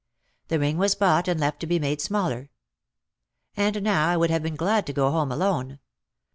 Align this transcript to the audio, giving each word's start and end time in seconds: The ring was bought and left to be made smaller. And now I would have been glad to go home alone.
The 0.47 0.57
ring 0.57 0.79
was 0.79 0.95
bought 0.95 1.27
and 1.27 1.39
left 1.39 1.59
to 1.59 1.67
be 1.67 1.77
made 1.77 2.01
smaller. 2.01 2.49
And 3.55 3.83
now 3.83 4.07
I 4.09 4.17
would 4.17 4.31
have 4.31 4.41
been 4.41 4.55
glad 4.55 4.87
to 4.87 4.93
go 4.93 5.11
home 5.11 5.31
alone. 5.31 5.77